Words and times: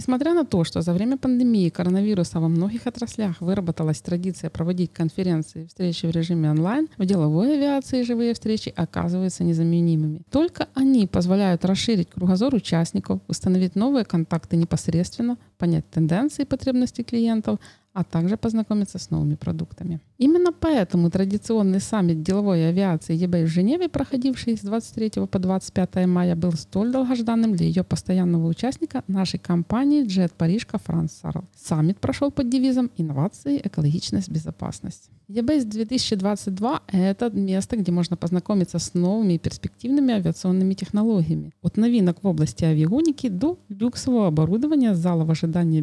Несмотря 0.00 0.32
на 0.32 0.46
то, 0.46 0.64
что 0.64 0.80
за 0.80 0.94
время 0.94 1.18
пандемии 1.18 1.68
коронавируса 1.68 2.40
во 2.40 2.48
многих 2.48 2.86
отраслях 2.86 3.38
выработалась 3.42 4.00
традиция 4.00 4.48
проводить 4.48 4.94
конференции 4.94 5.64
и 5.64 5.66
встречи 5.66 6.06
в 6.06 6.10
режиме 6.10 6.50
онлайн, 6.50 6.88
в 6.96 7.04
деловой 7.04 7.52
авиации 7.52 8.02
живые 8.02 8.32
встречи 8.32 8.72
оказываются 8.74 9.44
незаменимыми. 9.44 10.22
Только 10.30 10.68
они 10.72 11.06
позволяют 11.06 11.66
расширить 11.66 12.08
кругозор 12.08 12.54
участников, 12.54 13.20
установить 13.28 13.76
новые 13.76 14.06
контакты 14.06 14.56
непосредственно, 14.56 15.36
понять 15.58 15.84
тенденции 15.90 16.44
и 16.44 16.46
потребности 16.46 17.02
клиентов, 17.02 17.58
а 18.00 18.04
также 18.04 18.36
познакомиться 18.36 18.98
с 18.98 19.10
новыми 19.10 19.34
продуктами. 19.34 20.00
Именно 20.16 20.52
поэтому 20.52 21.10
традиционный 21.10 21.80
саммит 21.80 22.22
деловой 22.22 22.68
авиации 22.68 23.18
eBay 23.18 23.44
в 23.44 23.48
Женеве, 23.48 23.88
проходивший 23.88 24.56
с 24.56 24.60
23 24.60 25.26
по 25.26 25.38
25 25.38 26.06
мая, 26.06 26.34
был 26.34 26.52
столь 26.52 26.92
долгожданным 26.92 27.54
для 27.54 27.66
ее 27.66 27.84
постоянного 27.84 28.46
участника, 28.46 29.04
нашей 29.06 29.38
компании 29.38 30.06
Jet 30.06 30.32
Парижка 30.36 30.78
Франс 30.78 31.12
Сарл. 31.12 31.44
Саммит 31.54 31.98
прошел 31.98 32.30
под 32.30 32.48
девизом 32.48 32.90
«Инновации, 32.96 33.60
экологичность, 33.62 34.30
безопасность». 34.30 35.10
eBay 35.30 35.64
2022— 35.64 36.82
это 36.88 37.30
место, 37.30 37.76
где 37.76 37.92
можно 37.92 38.16
познакомиться 38.16 38.80
с 38.80 38.94
новыми 38.94 39.34
и 39.34 39.38
перспективными 39.38 40.12
авиационными 40.14 40.74
технологиями. 40.74 41.52
От 41.62 41.76
новинок 41.76 42.22
в 42.22 42.26
области 42.26 42.64
авионики 42.64 43.28
до 43.28 43.56
люксового 43.68 44.26
оборудования 44.26 44.94
зала 44.94 45.24
в 45.24 45.30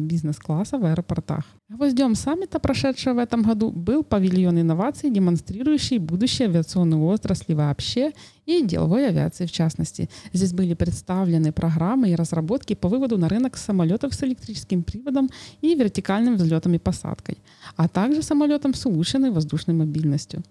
бизнес-класса 0.00 0.76
в 0.76 0.84
аэропортах. 0.84 1.44
Гвоздем 1.70 2.07
саммита, 2.14 2.58
прошедшего 2.58 3.14
в 3.14 3.18
этом 3.18 3.42
году, 3.42 3.70
был 3.70 4.02
павильон 4.02 4.60
инноваций, 4.60 5.10
демонстрирующий 5.10 5.98
будущее 5.98 6.48
авиационной 6.48 6.98
отрасли 6.98 7.54
вообще 7.54 8.12
и 8.46 8.62
деловой 8.62 9.08
авиации 9.08 9.46
в 9.46 9.52
частности. 9.52 10.08
Здесь 10.32 10.52
были 10.52 10.74
представлены 10.74 11.52
программы 11.52 12.10
и 12.10 12.14
разработки 12.14 12.74
по 12.74 12.88
выводу 12.88 13.18
на 13.18 13.28
рынок 13.28 13.56
самолетов 13.56 14.14
с 14.14 14.22
электрическим 14.22 14.82
приводом 14.82 15.28
и 15.60 15.74
вертикальным 15.74 16.36
взлетом 16.36 16.74
и 16.74 16.78
посадкой, 16.78 17.38
а 17.76 17.88
также 17.88 18.22
самолетом 18.22 18.74
с 18.74 18.86
улучшенной 18.86 19.30
воздушной 19.30 19.76
мобильностью. 19.76 20.42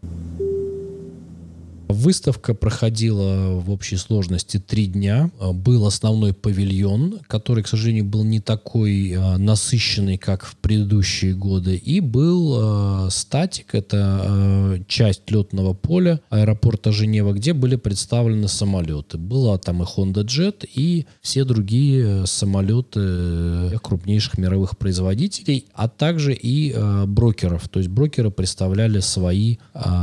Выставка 2.08 2.53
проходила 2.53 3.59
в 3.59 3.69
общей 3.69 3.97
сложности 3.97 4.61
три 4.66 4.86
дня. 4.86 5.30
Был 5.41 5.86
основной 5.86 6.31
павильон, 6.31 7.19
который, 7.27 7.66
к 7.66 7.67
сожалению, 7.67 8.05
был 8.05 8.23
не 8.23 8.39
такой 8.39 9.13
а, 9.13 9.38
насыщенный, 9.38 10.17
как 10.17 10.45
в 10.45 10.55
предыдущие 10.55 11.33
годы. 11.33 11.75
И 11.75 12.00
был 12.00 12.55
а, 12.58 13.09
статик, 13.09 13.75
это 13.75 14.81
часть 14.88 15.30
летного 15.30 15.73
поля 15.73 16.22
аэропорта 16.30 16.94
Женева, 16.94 17.33
где 17.33 17.52
были 17.52 17.75
представлены 17.75 18.47
самолеты. 18.47 19.17
Была 19.17 19.58
там 19.58 19.83
и 19.83 19.85
Honda 19.85 20.23
Jet, 20.23 20.66
и 20.66 21.08
все 21.19 21.44
другие 21.44 22.25
самолеты 22.25 23.02
э, 23.03 23.72
крупнейших 23.83 24.38
мировых 24.38 24.78
производителей, 24.78 25.66
а 25.73 25.89
также 25.89 26.33
и 26.33 26.73
брокеров. 27.05 27.67
То 27.67 27.80
есть 27.80 27.91
брокеры 27.91 28.31
представляли 28.31 29.02
свои 29.02 29.58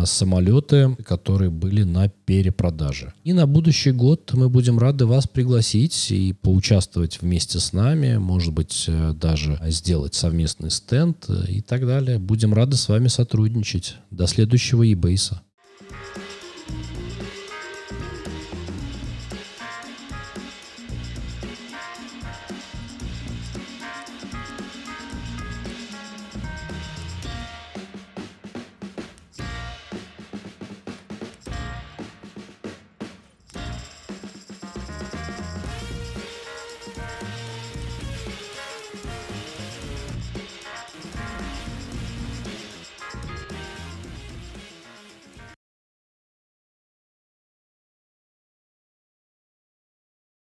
самолеты, 0.04 0.96
которые 1.06 1.48
были 1.50 1.93
на 1.94 2.08
перепродаже. 2.08 3.12
И 3.22 3.32
на 3.32 3.46
будущий 3.46 3.92
год 3.92 4.32
мы 4.34 4.48
будем 4.48 4.78
рады 4.78 5.06
вас 5.06 5.26
пригласить 5.26 6.10
и 6.10 6.32
поучаствовать 6.32 7.22
вместе 7.22 7.60
с 7.60 7.72
нами, 7.72 8.16
может 8.16 8.52
быть, 8.52 8.84
э, 8.88 9.12
даже 9.14 9.60
сделать 9.68 10.14
совместный 10.14 10.70
стенд 10.70 11.26
и 11.48 11.60
так 11.60 11.86
далее. 11.86 12.18
Будем 12.18 12.52
рады 12.52 12.76
с 12.76 12.88
вами 12.88 13.06
сотрудничать. 13.08 13.96
До 14.10 14.26
следующего 14.26 14.84
eBay. 14.84 15.14